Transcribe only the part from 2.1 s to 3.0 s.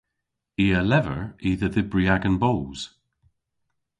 agan boos.